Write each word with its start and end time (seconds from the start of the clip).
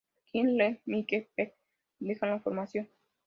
Tim 0.31 0.47
Lever 0.57 0.81
y 0.87 0.91
Mike 0.91 1.29
Percy 1.35 1.53
dejan 1.99 2.31
la 2.31 2.39
formación. 2.39 2.89